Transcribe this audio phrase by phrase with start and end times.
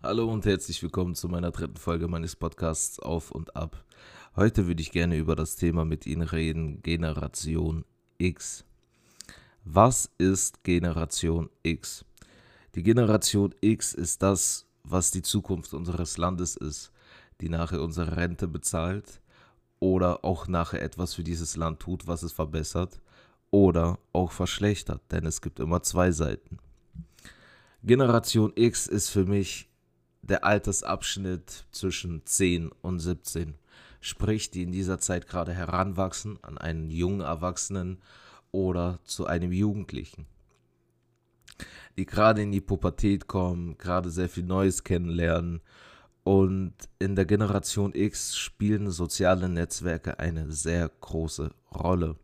[0.00, 3.84] Hallo und herzlich willkommen zu meiner dritten Folge meines Podcasts Auf und Ab.
[4.36, 7.84] Heute würde ich gerne über das Thema mit Ihnen reden, Generation
[8.16, 8.64] X.
[9.64, 12.04] Was ist Generation X?
[12.76, 16.92] Die Generation X ist das, was die Zukunft unseres Landes ist,
[17.40, 19.20] die nachher unsere Rente bezahlt
[19.80, 23.00] oder auch nachher etwas für dieses Land tut, was es verbessert
[23.50, 26.58] oder auch verschlechtert, denn es gibt immer zwei Seiten.
[27.82, 29.68] Generation X ist für mich
[30.28, 33.54] der Altersabschnitt zwischen 10 und 17,
[34.00, 37.98] sprich die in dieser Zeit gerade heranwachsen an einen jungen Erwachsenen
[38.52, 40.26] oder zu einem Jugendlichen,
[41.96, 45.60] die gerade in die Pubertät kommen, gerade sehr viel Neues kennenlernen
[46.24, 52.16] und in der Generation X spielen soziale Netzwerke eine sehr große Rolle.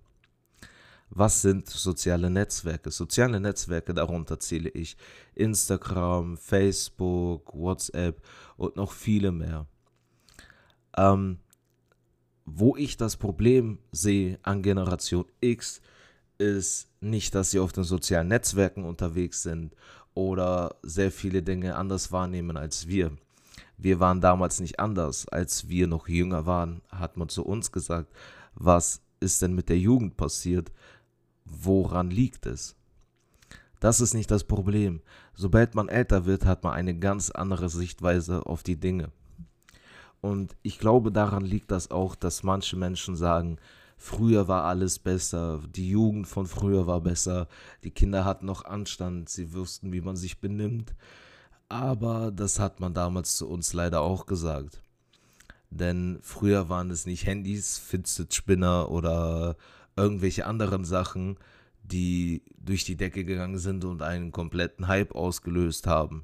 [1.11, 2.91] Was sind soziale Netzwerke?
[2.91, 4.97] Soziale Netzwerke, darunter zähle ich
[5.35, 8.21] Instagram, Facebook, WhatsApp
[8.57, 9.67] und noch viele mehr.
[10.97, 11.39] Ähm,
[12.45, 15.81] wo ich das Problem sehe an Generation X,
[16.39, 19.75] ist nicht, dass sie auf den sozialen Netzwerken unterwegs sind
[20.15, 23.13] oder sehr viele Dinge anders wahrnehmen als wir.
[23.77, 25.29] Wir waren damals nicht anders.
[25.29, 28.13] Als wir noch jünger waren, hat man zu uns gesagt,
[28.55, 30.71] was ist denn mit der Jugend passiert?
[31.45, 32.77] Woran liegt es?
[33.81, 35.03] Das ist nicht das Problem.
[35.35, 39.11] Sobald man älter wird, hat man eine ganz andere Sichtweise auf die Dinge.
[40.21, 43.59] Und ich glaube, daran liegt das auch, dass manche Menschen sagen,
[43.99, 47.47] früher war alles besser, die Jugend von früher war besser,
[47.83, 50.95] die Kinder hatten noch Anstand, sie wussten, wie man sich benimmt.
[51.69, 54.81] Aber das hat man damals zu uns leider auch gesagt.
[55.69, 59.57] Denn früher waren es nicht Handys, Fidget-Spinner oder
[59.97, 61.37] irgendwelche anderen Sachen,
[61.83, 66.23] die durch die Decke gegangen sind und einen kompletten Hype ausgelöst haben.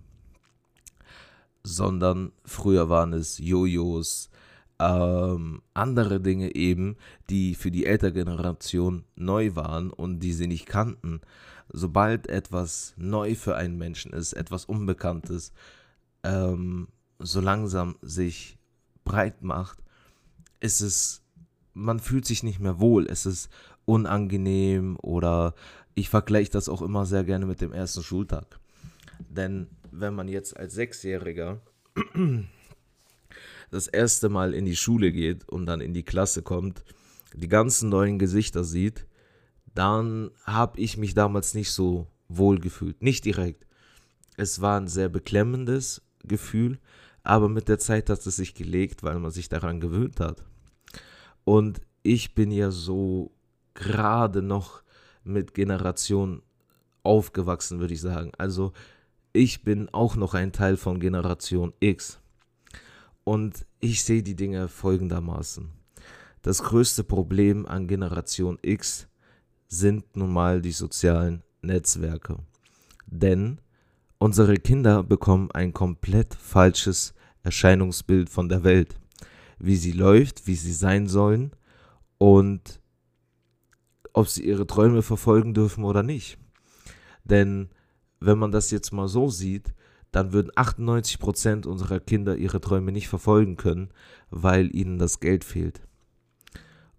[1.62, 4.30] Sondern früher waren es Jojos,
[4.78, 6.96] ähm, andere Dinge eben,
[7.28, 11.20] die für die ältere Generation neu waren und die sie nicht kannten.
[11.68, 15.52] Sobald etwas neu für einen Menschen ist, etwas Unbekanntes,
[16.24, 16.88] ähm,
[17.18, 18.58] so langsam sich
[19.04, 19.78] breit macht,
[20.60, 21.19] ist es
[21.80, 23.48] man fühlt sich nicht mehr wohl, es ist
[23.86, 25.54] unangenehm oder
[25.94, 28.60] ich vergleiche das auch immer sehr gerne mit dem ersten Schultag.
[29.18, 31.60] Denn wenn man jetzt als Sechsjähriger
[33.70, 36.84] das erste Mal in die Schule geht und dann in die Klasse kommt,
[37.34, 39.06] die ganzen neuen Gesichter sieht,
[39.74, 43.02] dann habe ich mich damals nicht so wohl gefühlt.
[43.02, 43.66] Nicht direkt.
[44.36, 46.78] Es war ein sehr beklemmendes Gefühl,
[47.22, 50.44] aber mit der Zeit hat es sich gelegt, weil man sich daran gewöhnt hat.
[51.50, 53.32] Und ich bin ja so
[53.74, 54.84] gerade noch
[55.24, 56.42] mit Generation
[57.02, 58.30] aufgewachsen, würde ich sagen.
[58.38, 58.72] Also
[59.32, 62.20] ich bin auch noch ein Teil von Generation X.
[63.24, 65.68] Und ich sehe die Dinge folgendermaßen.
[66.42, 69.08] Das größte Problem an Generation X
[69.66, 72.36] sind nun mal die sozialen Netzwerke.
[73.06, 73.60] Denn
[74.18, 77.12] unsere Kinder bekommen ein komplett falsches
[77.42, 79.00] Erscheinungsbild von der Welt
[79.60, 81.52] wie sie läuft, wie sie sein sollen
[82.18, 82.80] und
[84.12, 86.38] ob sie ihre Träume verfolgen dürfen oder nicht.
[87.24, 87.68] Denn
[88.18, 89.72] wenn man das jetzt mal so sieht,
[90.10, 93.90] dann würden 98% unserer Kinder ihre Träume nicht verfolgen können,
[94.30, 95.80] weil ihnen das Geld fehlt.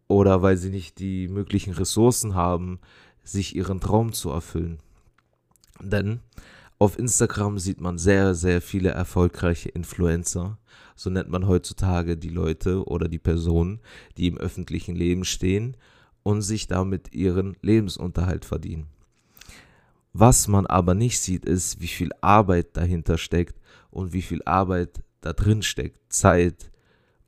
[0.07, 2.79] Oder weil sie nicht die möglichen Ressourcen haben,
[3.23, 4.79] sich ihren Traum zu erfüllen.
[5.81, 6.21] Denn
[6.79, 10.57] auf Instagram sieht man sehr, sehr viele erfolgreiche Influencer.
[11.01, 13.79] So nennt man heutzutage die Leute oder die Personen,
[14.17, 15.75] die im öffentlichen Leben stehen
[16.21, 18.85] und sich damit ihren Lebensunterhalt verdienen.
[20.13, 25.01] Was man aber nicht sieht, ist, wie viel Arbeit dahinter steckt und wie viel Arbeit
[25.21, 26.69] da drin steckt, Zeit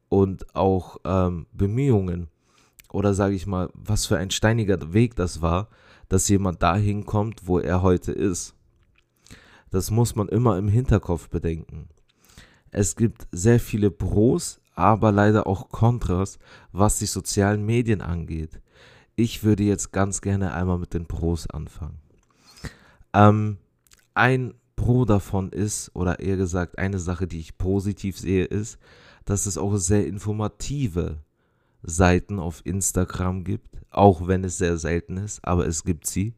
[0.08, 2.28] und auch ähm, Bemühungen.
[2.92, 5.68] Oder sage ich mal, was für ein steiniger Weg das war,
[6.10, 8.54] dass jemand dahin kommt, wo er heute ist.
[9.72, 11.90] Das muss man immer im Hinterkopf bedenken.
[12.76, 16.40] Es gibt sehr viele Pros, aber leider auch Kontras,
[16.72, 18.60] was die sozialen Medien angeht.
[19.16, 22.00] Ich würde jetzt ganz gerne einmal mit den Pros anfangen.
[23.14, 23.58] Ähm,
[24.16, 28.80] ein Pro davon ist, oder eher gesagt, eine Sache, die ich positiv sehe, ist,
[29.24, 31.20] dass es auch sehr informative
[31.84, 36.34] Seiten auf Instagram gibt, auch wenn es sehr selten ist, aber es gibt sie.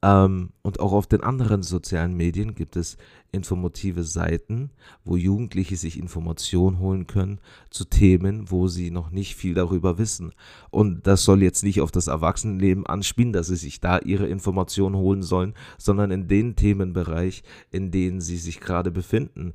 [0.00, 2.96] Ähm, und auch auf den anderen sozialen Medien gibt es
[3.32, 4.70] informative Seiten,
[5.04, 7.40] wo Jugendliche sich Informationen holen können
[7.70, 10.32] zu Themen, wo sie noch nicht viel darüber wissen.
[10.70, 14.96] Und das soll jetzt nicht auf das Erwachsenenleben anspielen, dass sie sich da ihre Informationen
[14.96, 17.42] holen sollen, sondern in den Themenbereich,
[17.72, 19.52] in denen sie sich gerade befinden,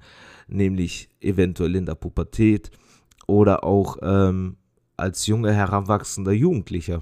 [0.48, 2.70] nämlich eventuell in der Pubertät
[3.28, 4.58] oder auch ähm,
[4.98, 7.02] als junger heranwachsender Jugendlicher.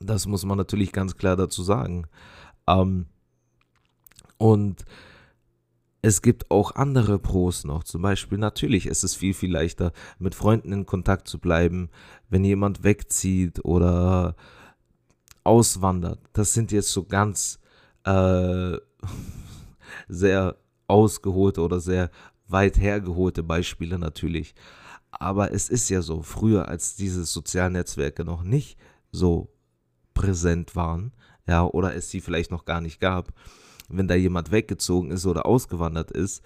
[0.00, 2.06] Das muss man natürlich ganz klar dazu sagen.
[2.70, 3.06] Ähm,
[4.38, 4.84] und
[6.02, 7.84] es gibt auch andere Pros noch.
[7.84, 11.90] Zum Beispiel, natürlich ist es viel, viel leichter, mit Freunden in Kontakt zu bleiben,
[12.30, 14.34] wenn jemand wegzieht oder
[15.44, 16.20] auswandert.
[16.32, 17.60] Das sind jetzt so ganz
[18.04, 18.76] äh,
[20.08, 20.56] sehr
[20.86, 22.10] ausgeholte oder sehr
[22.48, 24.54] weit hergeholte Beispiele natürlich.
[25.10, 28.78] Aber es ist ja so, früher als diese sozialen Netzwerke noch nicht
[29.12, 29.52] so
[30.14, 31.12] präsent waren,
[31.50, 33.32] ja, oder es sie vielleicht noch gar nicht gab,
[33.88, 36.44] wenn da jemand weggezogen ist oder ausgewandert ist,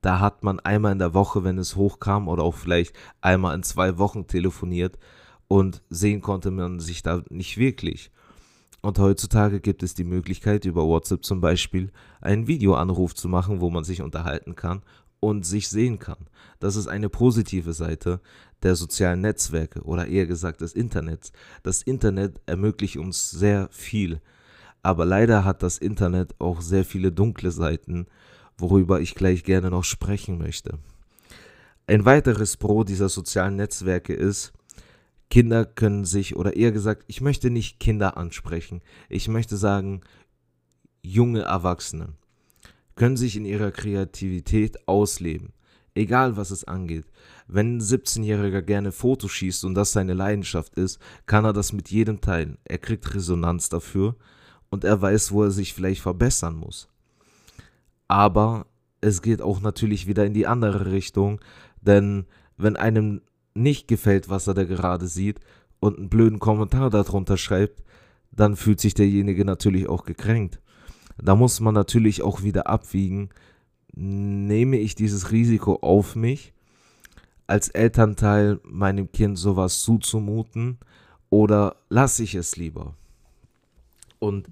[0.00, 3.62] da hat man einmal in der Woche, wenn es hochkam, oder auch vielleicht einmal in
[3.62, 4.98] zwei Wochen telefoniert
[5.46, 8.10] und sehen konnte man sich da nicht wirklich.
[8.82, 13.70] Und heutzutage gibt es die Möglichkeit, über WhatsApp zum Beispiel einen Videoanruf zu machen, wo
[13.70, 14.82] man sich unterhalten kann
[15.20, 16.26] und sich sehen kann.
[16.58, 18.20] Das ist eine positive Seite
[18.62, 21.32] der sozialen Netzwerke oder eher gesagt des Internets.
[21.62, 24.20] Das Internet ermöglicht uns sehr viel,
[24.82, 28.06] aber leider hat das Internet auch sehr viele dunkle Seiten,
[28.56, 30.78] worüber ich gleich gerne noch sprechen möchte.
[31.86, 34.52] Ein weiteres Pro dieser sozialen Netzwerke ist,
[35.28, 40.02] Kinder können sich, oder eher gesagt, ich möchte nicht Kinder ansprechen, ich möchte sagen,
[41.02, 42.14] junge Erwachsene
[42.96, 45.52] können sich in ihrer Kreativität ausleben,
[45.94, 47.06] egal was es angeht.
[47.46, 51.90] Wenn ein 17-Jähriger gerne Fotos schießt und das seine Leidenschaft ist, kann er das mit
[51.90, 52.58] jedem teilen.
[52.64, 54.16] Er kriegt Resonanz dafür
[54.70, 56.88] und er weiß, wo er sich vielleicht verbessern muss.
[58.08, 58.66] Aber
[59.00, 61.40] es geht auch natürlich wieder in die andere Richtung,
[61.80, 62.26] denn
[62.56, 63.20] wenn einem
[63.54, 65.40] nicht gefällt, was er da gerade sieht
[65.80, 67.82] und einen blöden Kommentar darunter schreibt,
[68.30, 70.60] dann fühlt sich derjenige natürlich auch gekränkt.
[71.18, 73.30] Da muss man natürlich auch wieder abwiegen,
[73.92, 76.52] nehme ich dieses Risiko auf mich,
[77.46, 80.78] als Elternteil meinem Kind sowas zuzumuten
[81.28, 82.94] oder lasse ich es lieber?
[84.20, 84.48] Und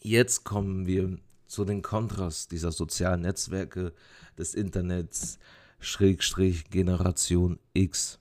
[0.00, 3.94] jetzt kommen wir zu den Kontras dieser sozialen Netzwerke
[4.36, 5.38] des Internets,
[5.80, 8.18] Schrägstrich Generation X.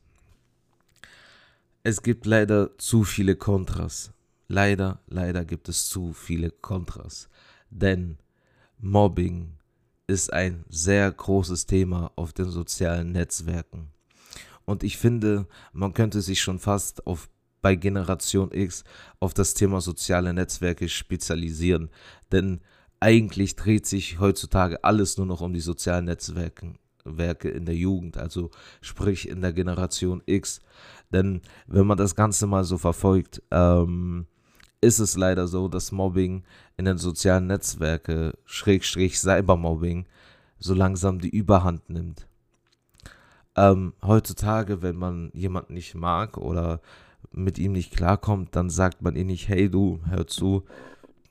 [1.84, 4.12] Es gibt leider zu viele Kontras.
[4.48, 7.30] Leider, leider gibt es zu viele Kontras.
[7.70, 8.18] Denn
[8.80, 9.58] Mobbing
[10.06, 13.92] ist ein sehr großes Thema auf den sozialen Netzwerken.
[14.66, 17.30] Und ich finde, man könnte sich schon fast auf
[17.62, 18.84] bei Generation X
[19.20, 21.90] auf das Thema soziale Netzwerke spezialisieren.
[22.32, 22.62] Denn
[23.00, 26.74] eigentlich dreht sich heutzutage alles nur noch um die sozialen Netzwerke
[27.10, 28.52] Werke in der Jugend, also
[28.82, 30.60] sprich in der Generation X.
[31.12, 34.28] Denn wenn man das Ganze mal so verfolgt, ähm,
[34.82, 36.44] ist es leider so, dass Mobbing
[36.76, 40.06] in den sozialen Netzwerken, Schrägstrich Cybermobbing,
[40.60, 42.28] so langsam die Überhand nimmt.
[43.56, 46.82] Ähm, heutzutage, wenn man jemanden nicht mag oder
[47.38, 50.64] mit ihm nicht klarkommt, dann sagt man ihm nicht, hey du, hör zu,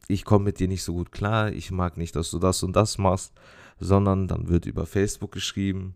[0.08, 2.74] ich komme mit dir nicht so gut klar, ich mag nicht, dass du das und
[2.74, 3.32] das machst,
[3.78, 5.94] sondern dann wird über Facebook geschrieben,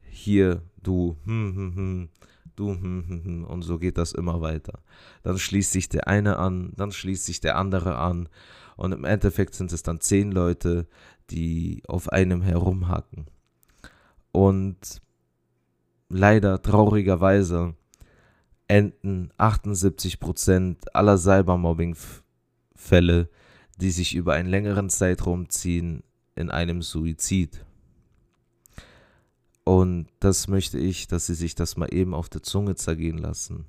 [0.00, 2.08] hier, du, hm, hm, hm,
[2.56, 4.80] du, hm, hm, hm, und so geht das immer weiter.
[5.22, 8.28] Dann schließt sich der eine an, dann schließt sich der andere an
[8.76, 10.86] und im Endeffekt sind es dann zehn Leute,
[11.30, 13.26] die auf einem herumhacken.
[14.32, 15.00] Und
[16.08, 17.74] leider traurigerweise
[18.72, 23.28] enden 78% aller Cybermobbing-Fälle,
[23.76, 26.02] die sich über einen längeren Zeitraum ziehen,
[26.34, 27.66] in einem Suizid.
[29.64, 33.66] Und das möchte ich, dass Sie sich das mal eben auf der Zunge zergehen lassen.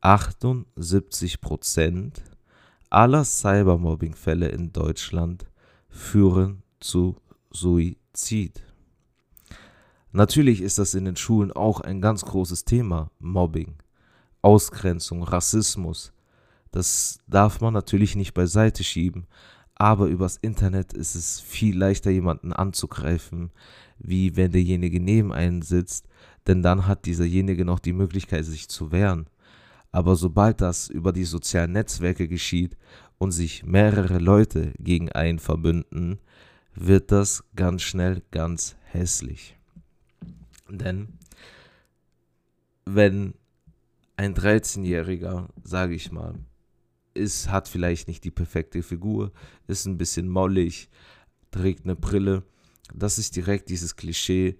[0.00, 2.12] 78%
[2.88, 5.44] aller Cybermobbing-Fälle in Deutschland
[5.90, 7.16] führen zu
[7.50, 8.62] Suizid.
[10.12, 13.76] Natürlich ist das in den Schulen auch ein ganz großes Thema, Mobbing.
[14.42, 16.12] Ausgrenzung, Rassismus.
[16.70, 19.26] Das darf man natürlich nicht beiseite schieben,
[19.74, 23.50] aber übers Internet ist es viel leichter, jemanden anzugreifen,
[23.98, 26.08] wie wenn derjenige neben einen sitzt,
[26.46, 29.28] denn dann hat dieserjenige noch die Möglichkeit, sich zu wehren.
[29.92, 32.76] Aber sobald das über die sozialen Netzwerke geschieht
[33.18, 36.18] und sich mehrere Leute gegen einen verbünden,
[36.74, 39.56] wird das ganz schnell ganz hässlich.
[40.68, 41.18] Denn
[42.84, 43.34] wenn
[44.18, 46.34] ein 13-Jähriger, sage ich mal,
[47.14, 49.32] ist, hat vielleicht nicht die perfekte Figur,
[49.68, 50.90] ist ein bisschen mollig,
[51.52, 52.42] trägt eine Brille.
[52.92, 54.58] Das ist direkt dieses Klischee,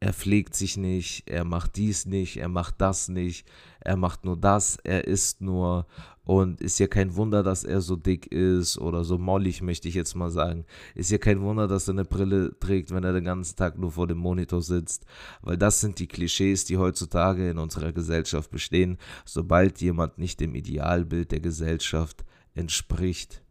[0.00, 3.46] er pflegt sich nicht, er macht dies nicht, er macht das nicht,
[3.80, 5.86] er macht nur das, er isst nur
[6.24, 9.94] und ist ja kein Wunder, dass er so dick ist oder so mollig, möchte ich
[9.94, 10.64] jetzt mal sagen.
[10.94, 13.90] Ist ja kein Wunder, dass er eine Brille trägt, wenn er den ganzen Tag nur
[13.92, 15.04] vor dem Monitor sitzt,
[15.42, 20.54] weil das sind die Klischees, die heutzutage in unserer Gesellschaft bestehen, sobald jemand nicht dem
[20.54, 23.42] Idealbild der Gesellschaft entspricht.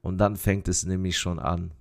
[0.00, 1.72] Und dann fängt es nämlich schon an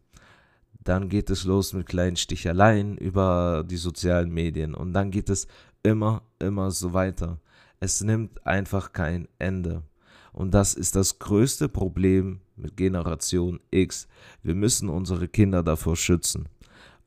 [0.83, 5.47] dann geht es los mit kleinen Sticheleien über die sozialen Medien und dann geht es
[5.83, 7.39] immer, immer so weiter.
[7.79, 9.83] Es nimmt einfach kein Ende.
[10.31, 14.07] Und das ist das größte Problem mit Generation X.
[14.43, 16.47] Wir müssen unsere Kinder davor schützen.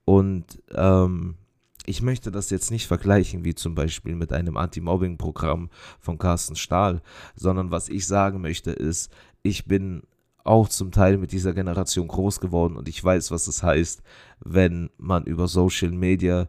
[0.04, 1.36] Und ähm,
[1.86, 7.02] ich möchte das jetzt nicht vergleichen wie zum Beispiel mit einem Anti-Mobbing-Programm von Carsten Stahl,
[7.34, 9.12] sondern was ich sagen möchte ist,
[9.42, 10.02] ich bin
[10.44, 14.02] auch zum Teil mit dieser Generation groß geworden und ich weiß, was es heißt,
[14.40, 16.49] wenn man über Social Media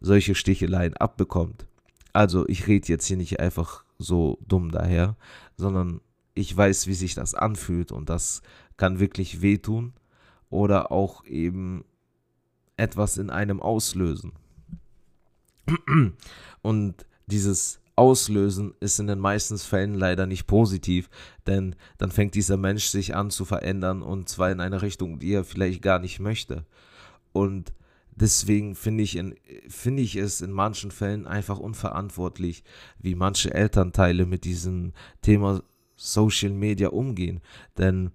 [0.00, 1.66] solche Sticheleien abbekommt.
[2.12, 5.16] Also ich rede jetzt hier nicht einfach so dumm daher,
[5.56, 6.00] sondern
[6.34, 8.42] ich weiß, wie sich das anfühlt und das
[8.76, 9.92] kann wirklich wehtun
[10.50, 11.84] oder auch eben
[12.76, 14.32] etwas in einem auslösen.
[16.62, 21.10] Und dieses auslösen, ist in den meisten Fällen leider nicht positiv,
[21.46, 25.32] denn dann fängt dieser Mensch sich an zu verändern und zwar in eine Richtung, die
[25.32, 26.64] er vielleicht gar nicht möchte.
[27.32, 27.72] Und
[28.10, 29.22] deswegen finde ich,
[29.68, 32.64] find ich es in manchen Fällen einfach unverantwortlich,
[32.98, 35.62] wie manche Elternteile mit diesem Thema
[35.96, 37.40] Social Media umgehen.
[37.78, 38.10] Denn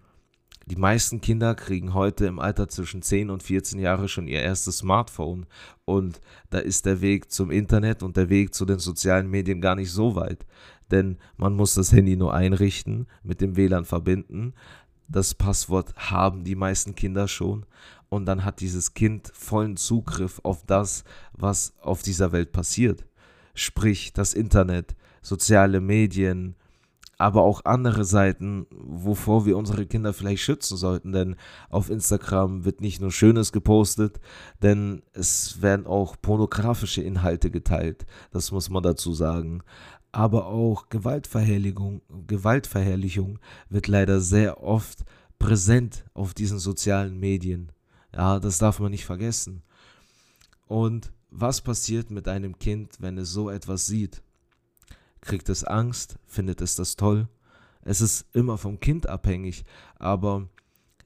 [0.68, 4.80] die meisten Kinder kriegen heute im Alter zwischen 10 und 14 Jahre schon ihr erstes
[4.80, 5.46] Smartphone
[5.86, 6.20] und
[6.50, 9.92] da ist der Weg zum Internet und der Weg zu den sozialen Medien gar nicht
[9.92, 10.46] so weit.
[10.92, 14.54] Denn man muss das Handy nur einrichten, mit dem WLAN verbinden.
[15.08, 17.66] Das Passwort haben die meisten Kinder schon
[18.10, 23.06] und dann hat dieses Kind vollen Zugriff auf das, was auf dieser Welt passiert.
[23.54, 26.56] Sprich das Internet, soziale Medien,
[27.18, 31.12] aber auch andere Seiten, wovor wir unsere Kinder vielleicht schützen sollten.
[31.12, 31.36] Denn
[31.70, 34.20] auf Instagram wird nicht nur Schönes gepostet,
[34.62, 38.06] denn es werden auch pornografische Inhalte geteilt.
[38.32, 39.64] Das muss man dazu sagen.
[40.12, 45.04] Aber auch Gewaltverherrlichung, Gewaltverherrlichung wird leider sehr oft
[45.40, 47.72] präsent auf diesen sozialen Medien.
[48.14, 49.64] Ja, das darf man nicht vergessen.
[50.68, 54.24] Und was passiert mit einem Kind, wenn es so etwas sieht?
[55.22, 56.18] Kriegt es Angst?
[56.26, 57.28] Findet es das toll?
[57.82, 59.64] Es ist immer vom Kind abhängig,
[59.96, 60.50] aber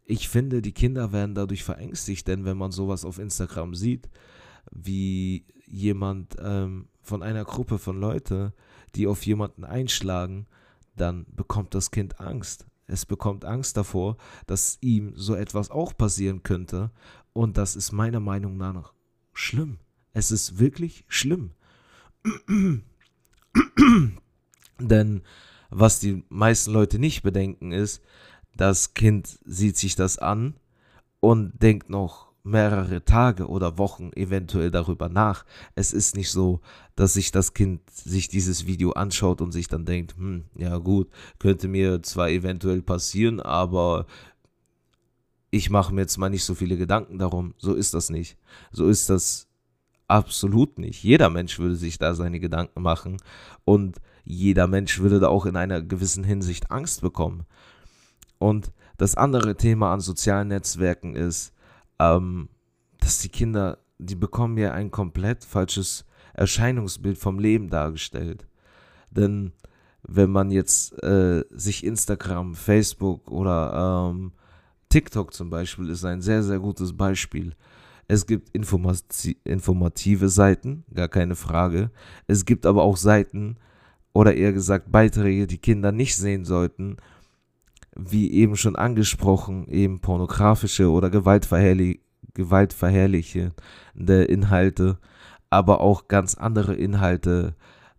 [0.06, 4.10] ich finde, die Kinder werden dadurch verängstigt, denn wenn man sowas auf Instagram sieht,
[4.72, 8.52] wie jemand ähm, von einer Gruppe von Leuten,
[8.96, 10.48] die auf jemanden einschlagen,
[10.96, 12.66] dann bekommt das Kind Angst.
[12.88, 16.92] Es bekommt Angst davor, dass ihm so etwas auch passieren könnte.
[17.32, 18.94] Und das ist meiner Meinung nach
[19.34, 19.80] schlimm.
[20.14, 21.54] Es ist wirklich schlimm.
[24.80, 25.22] Denn
[25.70, 28.02] was die meisten Leute nicht bedenken ist,
[28.56, 30.56] das Kind sieht sich das an
[31.20, 35.46] und denkt noch mehrere Tage oder Wochen eventuell darüber nach.
[35.76, 36.60] Es ist nicht so,
[36.96, 41.10] dass sich das Kind sich dieses Video anschaut und sich dann denkt, hm, ja gut,
[41.40, 44.08] könnte mir zwar eventuell passieren, aber
[45.52, 47.54] ich mache mir jetzt mal nicht so viele Gedanken darum.
[47.58, 48.38] So ist das nicht.
[48.72, 49.48] So ist das
[50.12, 51.04] absolut nicht.
[51.04, 53.18] Jeder Mensch würde sich da seine Gedanken machen
[53.64, 57.46] und jeder Mensch würde da auch in einer gewissen Hinsicht Angst bekommen.
[58.38, 61.54] Und das andere Thema an sozialen Netzwerken ist,
[61.98, 62.50] ähm,
[63.00, 68.48] dass die Kinder, die bekommen ja ein komplett falsches Erscheinungsbild vom Leben dargestellt.
[69.10, 69.54] Denn
[70.04, 74.34] wenn man jetzt äh, sich Instagram, Facebook oder ähm,
[74.90, 77.56] TikTok zum Beispiel ist ein sehr, sehr gutes Beispiel.
[78.12, 81.92] Es gibt informative Seiten, gar keine Frage.
[82.28, 83.56] Es gibt aber auch Seiten,
[84.12, 86.98] oder eher gesagt Beiträge, die Kinder nicht sehen sollten,
[87.96, 92.02] wie eben schon angesprochen, eben pornografische oder gewaltverherrlich
[92.34, 95.00] gewaltverherrlichende Inhalte,
[95.50, 97.56] aber auch ganz andere Inhalte,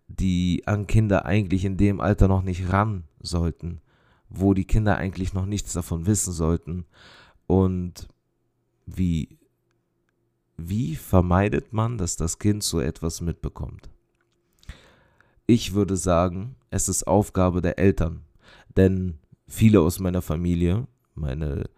[0.07, 3.81] die an Kinder eigentlich in dem Alter noch nicht ran sollten,
[4.29, 6.85] wo die Kinder eigentlich noch nichts davon wissen sollten.
[7.47, 8.07] Und
[8.85, 9.39] wie,
[10.57, 13.89] wie vermeidet man, dass das Kind so etwas mitbekommt?
[15.45, 18.21] Ich würde sagen, es ist Aufgabe der Eltern,
[18.77, 21.69] denn viele aus meiner Familie, meine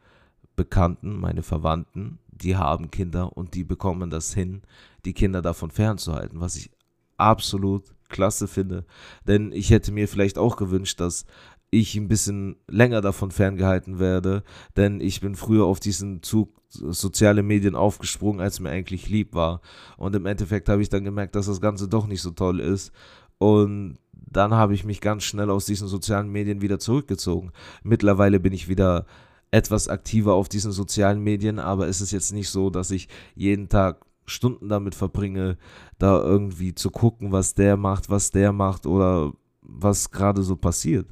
[0.55, 4.61] Bekannten, meine Verwandten, die haben Kinder und die bekommen das hin,
[5.05, 6.69] die Kinder davon fernzuhalten, was ich
[7.17, 8.85] absolut klasse finde.
[9.27, 11.25] Denn ich hätte mir vielleicht auch gewünscht, dass
[11.71, 14.43] ich ein bisschen länger davon ferngehalten werde,
[14.77, 19.61] denn ich bin früher auf diesen Zug soziale Medien aufgesprungen, als mir eigentlich lieb war.
[19.97, 22.91] Und im Endeffekt habe ich dann gemerkt, dass das Ganze doch nicht so toll ist.
[23.37, 27.51] Und dann habe ich mich ganz schnell aus diesen sozialen Medien wieder zurückgezogen.
[27.83, 29.05] Mittlerweile bin ich wieder
[29.51, 33.69] etwas aktiver auf diesen sozialen Medien, aber es ist jetzt nicht so, dass ich jeden
[33.69, 35.57] Tag Stunden damit verbringe,
[35.99, 41.07] da irgendwie zu gucken, was der macht, was der macht oder was gerade so passiert.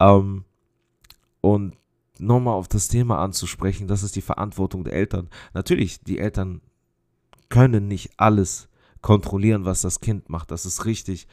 [0.00, 0.44] Ähm,
[1.40, 1.76] und
[2.18, 5.28] nochmal auf das Thema anzusprechen, das ist die Verantwortung der Eltern.
[5.54, 6.60] Natürlich, die Eltern
[7.48, 8.68] können nicht alles
[9.02, 11.26] kontrollieren, was das Kind macht, das ist richtig.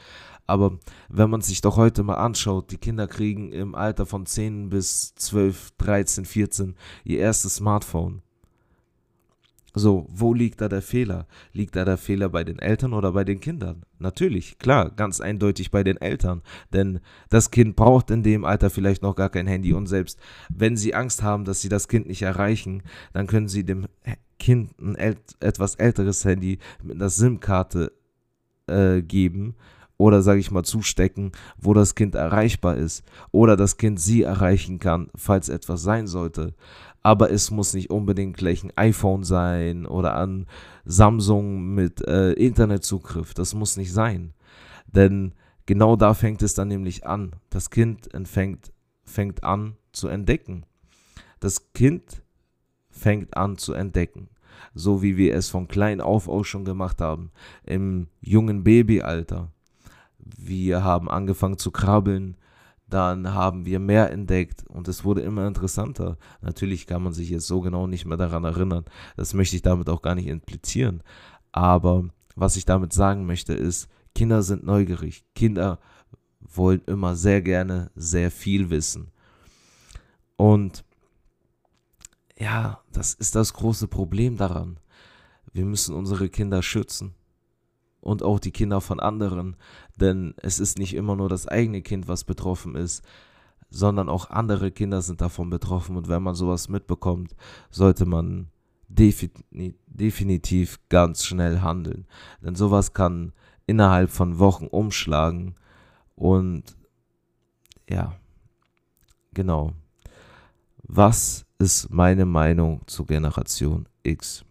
[0.46, 0.78] Aber
[1.10, 5.14] wenn man sich doch heute mal anschaut, die Kinder kriegen im Alter von 10 bis
[5.14, 8.22] 12, 13, 14 ihr erstes Smartphone.
[9.78, 11.26] So, wo liegt da der Fehler?
[11.52, 13.82] Liegt da der Fehler bei den Eltern oder bei den Kindern?
[13.98, 16.42] Natürlich, klar, ganz eindeutig bei den Eltern.
[16.72, 19.72] Denn das Kind braucht in dem Alter vielleicht noch gar kein Handy.
[19.72, 20.18] Und selbst
[20.48, 22.82] wenn sie Angst haben, dass sie das Kind nicht erreichen,
[23.12, 23.86] dann können sie dem
[24.38, 27.92] Kind ein etwas älteres Handy mit einer SIM-Karte
[28.66, 29.54] äh, geben
[29.98, 34.78] oder sage ich mal zustecken, wo das Kind erreichbar ist oder das Kind sie erreichen
[34.78, 36.54] kann, falls etwas sein sollte
[37.02, 40.46] aber es muss nicht unbedingt gleich ein iPhone sein oder ein
[40.84, 43.34] Samsung mit äh, Internetzugriff.
[43.34, 44.34] Das muss nicht sein.
[44.86, 45.32] Denn
[45.66, 47.32] genau da fängt es dann nämlich an.
[47.50, 48.72] Das Kind fängt,
[49.04, 50.64] fängt an zu entdecken.
[51.40, 52.22] Das Kind
[52.90, 54.28] fängt an zu entdecken.
[54.74, 57.30] So wie wir es von klein auf auch schon gemacht haben.
[57.64, 59.50] Im jungen Babyalter.
[60.36, 62.36] Wir haben angefangen zu krabbeln,
[62.88, 66.16] dann haben wir mehr entdeckt und es wurde immer interessanter.
[66.40, 68.84] Natürlich kann man sich jetzt so genau nicht mehr daran erinnern.
[69.16, 71.02] Das möchte ich damit auch gar nicht implizieren.
[71.52, 75.24] Aber was ich damit sagen möchte ist, Kinder sind neugierig.
[75.34, 75.78] Kinder
[76.40, 79.10] wollen immer sehr gerne sehr viel wissen.
[80.36, 80.84] Und
[82.38, 84.80] ja, das ist das große Problem daran.
[85.52, 87.14] Wir müssen unsere Kinder schützen
[88.08, 89.54] und auch die Kinder von anderen.
[90.00, 93.04] Denn es ist nicht immer nur das eigene Kind, was betroffen ist,
[93.68, 95.96] sondern auch andere Kinder sind davon betroffen.
[95.96, 97.36] Und wenn man sowas mitbekommt,
[97.70, 98.48] sollte man
[98.88, 102.06] definitiv ganz schnell handeln.
[102.40, 103.32] Denn sowas kann
[103.66, 105.56] innerhalb von Wochen umschlagen.
[106.14, 106.62] Und
[107.90, 108.16] ja,
[109.34, 109.72] genau.
[110.82, 114.46] Was ist meine Meinung zur Generation X?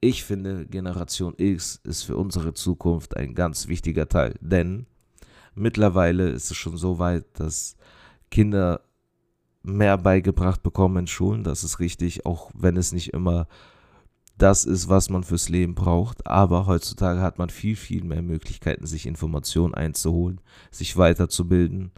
[0.00, 4.86] Ich finde, Generation X ist für unsere Zukunft ein ganz wichtiger Teil, denn
[5.54, 7.76] mittlerweile ist es schon so weit, dass
[8.30, 8.80] Kinder
[9.62, 11.44] mehr beigebracht bekommen in Schulen.
[11.44, 13.46] Das ist richtig, auch wenn es nicht immer
[14.38, 16.26] das ist, was man fürs Leben braucht.
[16.26, 21.92] Aber heutzutage hat man viel, viel mehr Möglichkeiten, sich Informationen einzuholen, sich weiterzubilden,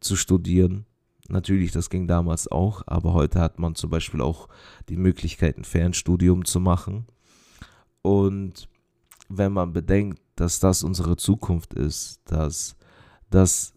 [0.00, 0.86] zu studieren.
[1.28, 4.48] Natürlich, das ging damals auch, aber heute hat man zum Beispiel auch
[4.88, 7.06] die Möglichkeit, ein Fernstudium zu machen.
[8.02, 8.68] Und
[9.28, 12.76] wenn man bedenkt, dass das unsere Zukunft ist, dass
[13.30, 13.72] das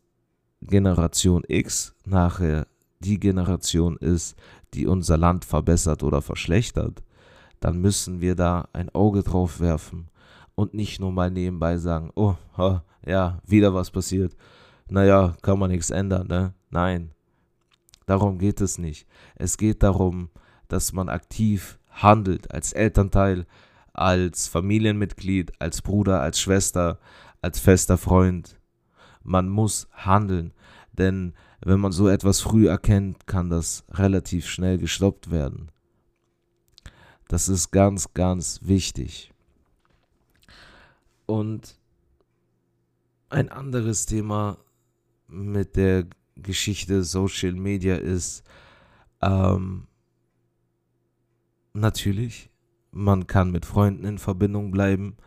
[0.62, 2.68] Generation X nachher
[3.00, 4.36] die Generation ist,
[4.74, 7.04] die unser Land verbessert oder verschlechtert,
[7.60, 10.10] dann müssen wir da ein Auge drauf werfen
[10.56, 12.36] und nicht nur mal nebenbei sagen, oh,
[13.06, 14.36] ja, wieder was passiert.
[14.90, 16.54] Naja, kann man nichts ändern, ne?
[16.70, 17.12] Nein,
[18.06, 19.08] darum geht es nicht.
[19.36, 20.30] Es geht darum,
[20.68, 23.46] dass man aktiv handelt als Elternteil,
[23.98, 27.00] als Familienmitglied, als Bruder, als Schwester,
[27.42, 28.60] als fester Freund.
[29.24, 30.54] Man muss handeln,
[30.94, 35.72] denn wenn man so etwas früh erkennt, kann das relativ schnell gestoppt werden.
[37.28, 39.32] Das ist ganz, ganz wichtig.
[41.26, 41.80] Und
[43.30, 44.58] ein anderes Thema
[45.28, 46.06] mit der
[46.36, 48.44] Geschichte Social Media ist
[49.22, 49.88] ähm,
[51.74, 52.52] natürlich
[52.96, 55.18] man kann mit Freunden in Verbindung bleiben,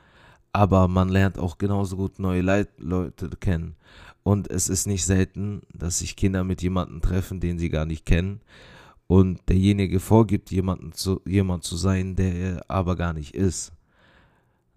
[0.52, 3.76] aber man lernt auch genauso gut neue Leit Leute kennen.
[4.22, 8.06] Und es ist nicht selten, dass sich Kinder mit jemandem treffen, den sie gar nicht
[8.06, 8.40] kennen.
[9.06, 13.72] Und derjenige vorgibt, jemanden zu, jemand zu sein, der er aber gar nicht ist.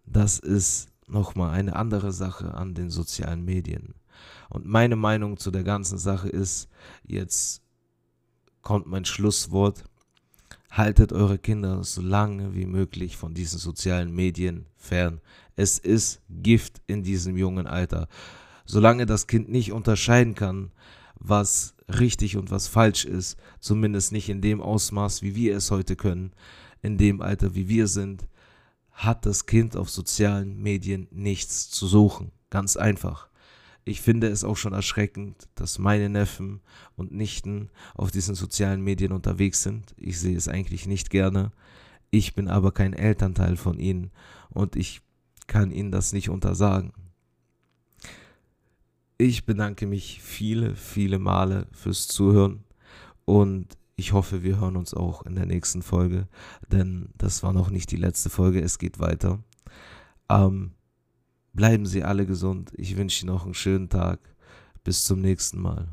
[0.06, 3.95] Das ist nochmal eine andere Sache an den sozialen Medien.
[4.49, 6.69] Und meine Meinung zu der ganzen Sache ist,
[7.04, 7.62] jetzt
[8.62, 9.86] kommt mein Schlusswort,
[10.71, 15.19] haltet eure Kinder so lange wie möglich von diesen sozialen Medien fern.
[15.57, 18.07] Es ist Gift in diesem jungen Alter.
[18.65, 20.71] Solange das Kind nicht unterscheiden kann,
[21.19, 25.97] was richtig und was falsch ist, zumindest nicht in dem Ausmaß, wie wir es heute
[25.97, 26.31] können,
[26.81, 28.27] in dem Alter, wie wir sind,
[28.91, 32.31] hat das Kind auf sozialen Medien nichts zu suchen.
[32.49, 33.30] Ganz einfach.
[33.83, 36.61] Ich finde es auch schon erschreckend, dass meine Neffen
[36.95, 39.95] und Nichten auf diesen sozialen Medien unterwegs sind.
[39.97, 41.51] Ich sehe es eigentlich nicht gerne.
[42.11, 44.11] Ich bin aber kein Elternteil von ihnen
[44.49, 45.01] und ich
[45.47, 46.93] kann ihnen das nicht untersagen.
[49.17, 52.63] Ich bedanke mich viele, viele Male fürs Zuhören
[53.25, 56.27] und ich hoffe, wir hören uns auch in der nächsten Folge,
[56.71, 59.39] denn das war noch nicht die letzte Folge, es geht weiter.
[60.27, 60.71] Ähm,
[61.53, 62.71] bleiben Sie alle gesund.
[62.75, 64.19] Ich wünsche Ihnen noch einen schönen Tag.
[64.83, 65.87] Bis zum nächsten Mal.